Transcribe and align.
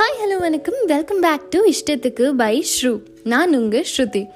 Hi 0.00 0.18
hello 0.20 0.36
வணக்கம். 0.38 0.76
Welcome 0.86 1.20
back 1.20 1.50
to 1.50 1.58
இஷ்டத்துக்கு 1.70 2.32
by 2.32 2.62
ஸ்ரூ 2.62 3.00
நான் 3.24 3.56
உங்கள் 3.56 3.84
ஸ்ருதி. 3.96 4.26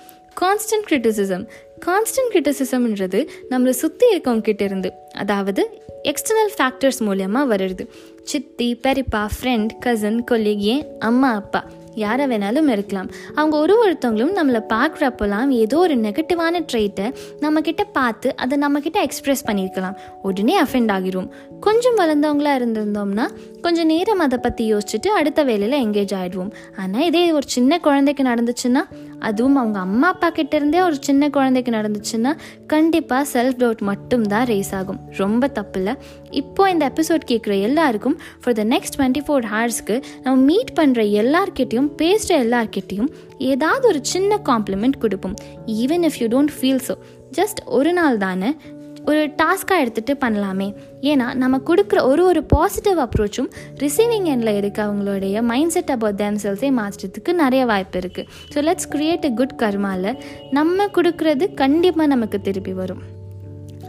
கான்ஸ்டன்ட் 0.41 0.87
கிரிட்டிசிசம் 0.89 1.47
கான்ஸ்டன்ட் 1.87 2.33
கிரிட்டிசிசம்ன்றது 2.33 3.29
நம்மளை 3.51 3.71
சுற்றி 3.71 4.17
இருக்கவங்க 4.17 4.63
இருந்து 4.63 4.93
அதாவது 5.15 5.81
எக்ஸ்டர்னல் 6.03 6.53
ஃபேக்டர்ஸ் 6.59 7.01
மூலயமா 7.01 7.43
வருது. 7.53 7.87
சித்தி 8.23 8.81
பெரிப்பா 8.83 9.29
ஃப்ரெண்ட் 9.37 9.71
கசன் 9.87 10.21
கொல்லிக் 10.31 10.67
ஏன் 10.75 10.99
அம்மா 10.99 11.35
அப்பா. 11.35 11.65
யாரை 11.95 12.27
வேணாலும் 12.27 12.69
இருக்கலாம். 12.69 13.09
அவங்க 13.35 13.57
ஒரு 13.59 13.75
ஒருத்தவங்களும் 13.85 14.37
நம்மளை 14.39 14.63
பார்க்குறப்பெல்லாம் 14.69 15.49
ஏதோ 15.49 15.79
ஒரு 15.79 15.97
நெகட்டிவான 15.97 16.65
ட்ரைட்டை 16.73 17.15
நம்மக்கிட்ட 17.41 17.85
பார்த்து 17.93 18.37
அதை 18.37 18.59
நம்மக்கிட்ட 18.59 18.99
எக்ஸ்ப்ரெஸ் 19.07 19.47
பண்ணியிருக்கலாம். 19.47 19.97
உடனே 20.23 20.63
அஃபெண்ட் 20.63 20.93
ஆகிரும். 20.97 21.29
கொஞ்சம் 21.61 21.97
வளர்ந்தவங்களாக 21.97 22.59
இருந்திருந்தோம்னா 22.61 23.27
கொஞ்சம் 23.63 23.87
நேரம் 23.87 24.19
அதை 24.19 24.39
பற்றி 24.39 24.75
யோசிச்சுட்டு 24.75 25.09
அடுத்த 25.09 25.43
வேலையில் 25.43 25.89
எங்கேஜ் 25.89 26.15
ஆகிடுவோம் 26.21 26.51
ஆனால் 26.77 27.03
இதே 27.03 27.33
ஒரு 27.33 27.47
சின்ன 27.47 27.79
குழந்தைக்கு 27.79 28.23
நடந்துச்சுன்னா 28.23 28.83
அதுவும் 29.31 29.57
அவங்க 29.61 29.79
அம்மா 29.87 30.09
அப்பா 30.15 30.29
கிட்டேருந்தே 30.37 30.81
ஒரு 30.89 30.97
சின்ன 31.01 31.29
குழந்தைக்கு 31.37 31.73
நடந்துச்சுன்னா 31.79 32.33
கண்டிப்பாக 32.67 33.25
செல்ஃப் 33.33 33.59
டவுட் 33.63 33.83
மட்டும்தான் 33.91 34.47
ரேஸ் 34.53 34.73
ஆகும். 34.79 35.01
ரொம்ப 35.21 35.49
தப்பு 35.59 35.79
இல்லை 35.81 35.95
இப்போ 36.41 36.63
இந்த 36.75 36.85
எபிசோட் 36.93 37.25
கேட்குற 37.31 37.55
எல்லாருக்கும் 37.69 38.17
for 38.43 38.57
the 38.61 38.65
next 38.75 38.97
twenty 38.99 39.23
four 39.27 39.47
ஹார்ஸ்க்கு 39.55 39.97
நம்ம 40.23 40.37
மீட் 40.51 40.73
பண்ணுற 40.81 41.03
எல்லார்கிட்டையும் 41.23 41.91
பேசுகிற 42.03 42.41
எல்லார்கிட்டையும் 42.45 43.11
ஏதாவது 43.53 43.85
ஒரு 43.93 44.01
சின்ன 44.15 44.41
காம்ப்ளிமெண்ட் 44.51 45.03
கொடுப்போம். 45.05 45.37
Even 45.83 46.07
if 46.09 46.21
you 46.21 46.29
don't 46.35 46.55
feel 46.59 46.83
so 46.89 46.97
just 47.39 47.61
ஒரு 47.79 47.93
நாள் 47.93 48.19
தானே 48.27 48.51
ஒரு 49.09 49.23
டாஸ்க்காக 49.41 49.83
எடுத்துகிட்டு 49.85 50.15
பண்ணலாமே. 50.25 50.69
ஏன்னா 51.11 51.27
நம்ம 51.43 51.61
கொடுக்குற 51.71 51.99
ஒரு 52.11 52.23
ஒரு 52.31 52.43
பாசிட்டிவ் 52.55 53.01
அப்ரோச்சும் 53.05 53.49
ரிசீவிங் 53.83 54.29
எண்டில் 54.35 54.59
இருக்க. 54.61 54.79
அவங்களுடைய 54.89 55.43
மைண்ட் 55.51 55.75
செட் 55.77 55.93
அபவுட் 55.97 56.21
தேம் 56.23 56.39
செல்ஸே 56.45 56.71
மாற்றுறதுக்கு 56.81 57.35
நிறைய 57.43 57.65
வாய்ப்பு 57.73 58.01
இருக்குது 58.05 58.31
so 58.55 58.65
let's 58.69 58.91
create 58.95 59.29
a 59.31 59.33
good 59.41 59.59
கர்மாவில் 59.65 60.11
நம்ம 60.59 60.89
கொடுக்குறது 60.99 61.47
கண்டிப்பாக 61.63 62.13
நமக்கு 62.15 62.41
திருப்பி 62.49 62.75
வரும். 62.83 63.05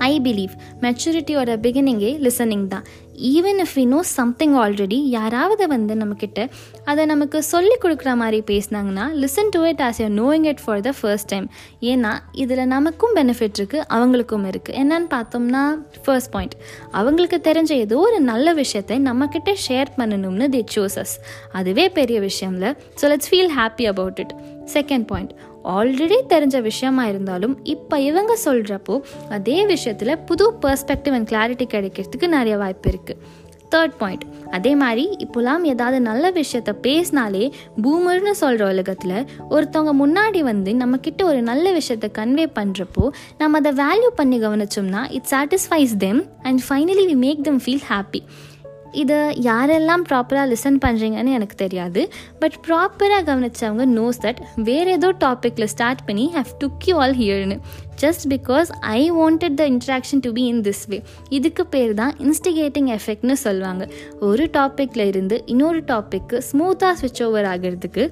ஐ 0.10 0.14
பிலீவ் 0.26 0.54
மெச்சூரிட்டியோட 0.84 1.52
பிகினிங்கே 1.66 2.12
லிசனிங் 2.26 2.68
தான். 2.74 2.86
Even 3.34 3.60
if 3.64 3.74
we 3.78 3.84
know 3.88 4.00
something 4.16 4.56
already 4.62 4.98
யாராவது 5.16 5.64
வந்து 5.74 5.94
நம்மக்கிட்ட 5.96 6.40
அதை 6.86 7.04
நமக்கு 7.12 7.38
சொல்லி 7.52 7.76
கொடுக்குற 7.84 8.12
மாதிரி 8.22 8.40
பேசினாங்கன்னா 8.50 9.06
listen 9.22 9.52
to 9.56 9.62
it 9.72 9.84
as 9.88 10.00
you 10.02 10.08
knowing 10.22 10.48
it 10.52 10.62
for 10.66 10.82
the 10.88 10.94
first 11.00 11.30
time 11.34 11.48
ஏன்னா 11.92 12.12
இதில் 12.44 12.64
நமக்கும் 12.76 13.16
பெனிஃபிட் 13.20 13.58
இருக்குது 13.62 13.86
அவங்களுக்கும் 13.98 14.46
இருக்குது 14.52 14.78
என்னன்னு 14.82 15.10
பார்த்தோம்னா 15.16 15.64
ஃபர்ஸ்ட் 16.06 16.32
பாயிண்ட் 16.36 16.56
அவங்களுக்கு 17.00 17.40
தெரிஞ்ச 17.50 17.72
ஏதோ 17.86 18.00
ஒரு 18.08 18.20
நல்ல 18.32 18.54
விஷயத்தை 18.54 18.98
நம்மக்கிட்ட 19.10 19.54
ஷேர் 19.68 19.92
பண்ணணும்னு 19.98 20.48
தி 20.50 20.64
சூசஸ் 20.76 21.16
அதுவே 21.52 21.88
பெரிய 22.00 22.20
விஷயம்ல. 22.30 22.66
So 23.02 23.06
let's 23.14 23.32
feel 23.32 23.54
happy 23.60 23.88
about 23.94 24.22
it 24.26 24.36
second 24.74 25.08
point 25.12 25.34
already 25.74 26.18
தெரிஞ்ச 26.28 26.58
விஷயமா 26.62 27.04
இருந்தாலும் 27.06 27.56
இப்போ 27.68 27.96
இவங்க 28.02 28.34
சொல்கிறப்போ 28.46 28.96
அதே 29.30 29.58
விஷயத்தில் 29.66 30.20
புது 30.26 30.48
பர்ஸ்பெக்டிவ் 30.62 31.16
அண்ட் 31.16 31.30
கிளாரிட்டி 31.30 31.68
கிடைக்கிறதுக்கு 31.70 32.30
நிறைய 32.30 32.58
வாய்ப்பு 32.58 32.90
இருக்குது 32.90 33.44
தேர்ட் 33.72 33.96
பாயிண்ட் 33.98 34.26
அதே 34.54 34.72
மாதிரி 34.76 35.04
இப்போலாம் 35.20 35.64
ஏதாவது 35.66 35.98
நல்ல 36.02 36.26
விஷயத்த 36.32 36.72
பேசினாலே 36.82 37.44
பூமர்னு 37.82 38.34
சொல்கிற 38.36 38.64
உலகத்தில் 38.70 39.16
ஒருத்தவங்க 39.50 39.94
முன்னாடி 39.98 40.42
வந்து 40.44 40.74
நம்மக்கிட்ட 40.74 41.24
ஒரு 41.24 41.40
நல்ல 41.42 41.72
விஷயத்த 41.72 42.10
கன்வே 42.18 42.46
பண்ணுறப்போ 42.56 43.06
நம்ம 43.38 43.60
அதை 43.60 43.72
வேல்யூ 43.82 44.12
பண்ணி 44.16 44.40
கவனிச்சோம்னா 44.40 45.04
it 45.12 45.30
satisfies 45.32 45.96
them 46.00 46.22
and 46.44 46.62
finally 46.68 47.06
we 47.06 47.18
make 47.22 47.42
them 47.44 47.62
feel 47.66 47.86
happy 47.88 48.22
இதை 49.04 49.18
யாரெல்லாம் 49.48 50.04
ப்ராப்பராக 50.10 50.46
லிசன் 50.52 50.80
பண்ணுறீங்கன்னு 50.86 51.32
எனக்கு 51.38 51.56
தெரியாது. 51.56 52.02
பட் 52.40 52.56
ப்ராப்பராக 52.68 53.24
கவனித்தவங்க 53.30 53.86
நோஸ் 54.00 54.20
தட் 54.26 54.42
வேறு 54.70 54.92
ஏதோ 54.92 55.10
டாப்பிக்கில் 55.24 55.72
ஸ்டார்ட் 55.74 56.04
பண்ணி 56.06 56.26
how 56.38 56.52
took 56.64 56.86
you 56.86 56.96
all 57.04 57.16
ஹியர்னு 57.22 57.58
just 58.02 58.26
because 58.34 58.70
I 58.80 59.02
wanted 59.18 59.56
the 59.60 59.66
interaction 59.74 60.22
to 60.26 60.32
be 60.38 60.44
in 60.54 60.62
this 60.68 60.84
way 60.92 60.98
இதுக்கு 61.38 61.64
பேர் 61.74 61.94
தான் 61.94 62.14
இன்ஸ்டிகேட்டிங் 62.26 62.90
எஃபெக்ட்னு 62.98 63.36
சொல்லுவாங்க. 63.46 63.84
ஒரு 64.30 64.46
டாப்பிக்கில் 64.58 65.06
இருந்து 65.12 65.38
இன்னொரு 65.46 65.82
டாப்பிக்கு 65.92 66.40
ஸ்மூத்தாக 66.50 66.94
ஸ்விட்ச் 67.02 67.24
ஓவர் 67.28 67.48
ஆகிறதுக்கு 67.54 68.06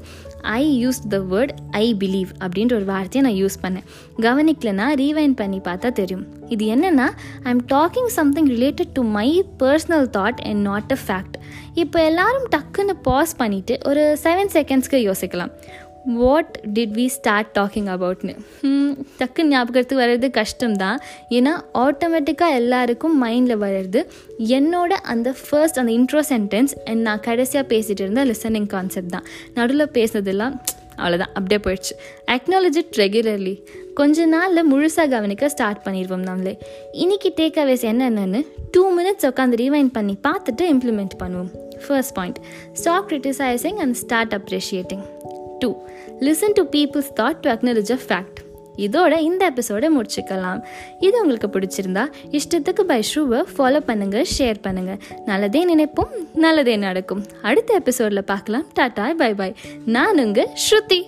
I 0.60 0.64
use 0.86 1.02
the 1.14 1.20
word 1.34 1.54
I 1.84 1.86
believe 2.04 2.32
அப்படின்ற 2.44 2.74
ஒரு 2.80 2.88
வார்த்தையை 2.94 3.24
நான் 3.28 3.40
யூஸ் 3.44 3.60
பண்ணேன். 3.64 3.88
கவனிக்கலனா 4.28 4.88
ரீவைண்ட் 5.04 5.38
பண்ணி 5.44 5.62
பார்த்தா 5.70 5.92
தெரியும். 6.02 6.26
இது 6.56 6.66
என்னென்னா 6.76 7.08
I 7.44 7.52
am 7.56 7.66
talking 7.76 8.12
something 8.20 8.50
related 8.56 8.94
to 8.98 9.04
my 9.20 9.30
personal 9.64 10.08
thought 10.18 10.42
and 10.50 10.62
not 10.72 10.94
a 10.98 11.02
fact 11.08 11.38
இப்போ 11.84 12.00
எல்லாரும் 12.10 12.48
டக்குன்னு 12.56 12.96
பாஸ் 13.08 13.34
பண்ணிவிட்டு 13.40 13.76
ஒரு 13.90 14.04
செவன் 14.24 14.54
செகண்ட்ஸ்க்கு 14.58 15.00
யோசிக்கலாம். 15.10 15.54
What 16.06 16.54
did 16.76 16.94
we 17.00 17.06
start 17.06 17.52
talking 17.60 17.90
அபவுட்னு 17.96 18.34
டக்குன்னு 19.20 19.54
ஞாபகத்துக்கு 19.54 20.02
வர்றது 20.04 20.28
கஷ்டம்தான். 20.40 20.98
ஏன்னா 21.38 21.54
ஆட்டோமேட்டிக்காக 21.74 22.60
எல்லாருக்கும் 22.62 23.16
மைண்டில் 23.24 23.62
வர்றது 23.66 24.02
என்னோட 24.58 24.92
அந்த 25.14 25.36
ஃபர்ஸ்ட் 25.44 25.80
அந்த 25.80 25.92
இன்ட்ரோ 25.92 26.24
சென்டென்ஸ் 26.34 26.74
அண்ட் 26.86 27.02
நான் 27.02 27.20
கடைசியாக 27.20 27.66
பேசிகிட்டு 27.74 28.04
இருந்த 28.06 28.26
லிசனிங் 28.26 28.68
கான்செப்ட் 28.76 29.14
தான். 29.16 29.24
நடுவில் 29.54 29.94
பேசுனதெல்லாம் 29.98 30.56
அவ்வளோதான் 30.98 31.34
அப்படியே 31.38 31.60
போயிடுச்சு. 31.66 31.94
அக்னாலஜ் 32.36 32.78
இட் 32.82 32.98
ரெகுலர்லி 33.04 33.56
கொஞ்ச 34.00 34.26
நாளில் 34.26 34.70
முழுசாக 34.72 35.08
கவனிக்க 35.16 35.50
ஸ்டார்ட் 35.50 35.82
பண்ணிடுவோம் 35.86 36.28
நம்மளே. 36.30 36.58
இன்னைக்கு 36.92 37.34
டேக் 37.40 37.60
அவேஸ் 37.64 37.86
என்னென்னு 37.92 38.42
டூ 38.76 38.84
மினிட்ஸ் 39.00 39.28
உட்காந்து 39.32 39.62
ரீவைண்ட் 39.64 39.94
பண்ணி 39.98 40.18
பார்த்துட்டு 40.28 40.66
இம்ப்ளிமெண்ட் 40.74 41.16
பண்ணுவோம். 41.24 41.52
First 41.88 42.16
point 42.20 42.40
stop 42.74 43.10
criticizing 43.10 43.82
and 43.86 43.96
start 44.04 44.36
appreciating 44.40 45.04
two 45.64 45.72
listen 46.28 46.58
to 46.60 46.66
people's 46.78 47.14
thought 47.22 47.44
to 47.44 47.50
acknowledge 47.56 47.94
a 47.98 48.02
fact 48.08 48.40
இதோட 48.86 49.14
இந்த 49.28 49.42
எபிசோடை 49.52 49.88
முடிச்சுக்கலாம். 49.98 50.60
இது 51.00 51.16
உங்களுக்கு 51.22 51.50
பிடிச்சிருந்தா 51.56 52.04
இஷ்டத்துக்கு 52.38 52.84
பை 52.92 53.00
ஷூவை 53.10 53.40
ஃபாலோ 53.58 53.80
பண்ணுங்க 53.90 54.26
ஷேர் 54.38 54.60
பண்ணுங்க. 54.62 54.94
நல்லதே 55.26 55.62
நினைப்போம் 55.74 56.14
நல்லதே 56.46 56.76
நடக்கும். 56.78 57.24
அடுத்த 57.42 57.74
எபிசோடில் 57.74 58.30
பார்க்கலாம். 58.34 58.66
டாட்டா 58.80 59.06
பை 59.24 59.34
பாய் 59.34 59.56
நான் 59.96 60.22
உங்க 60.26 60.50
ஸ்ருதி. 60.66 61.02